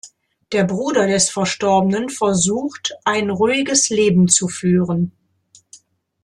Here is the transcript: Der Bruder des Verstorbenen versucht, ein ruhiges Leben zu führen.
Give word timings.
Der 0.51 0.63
Bruder 0.63 1.05
des 1.05 1.29
Verstorbenen 1.29 2.09
versucht, 2.09 2.95
ein 3.05 3.29
ruhiges 3.29 3.89
Leben 3.91 4.29
zu 4.29 4.47
führen. 4.47 5.11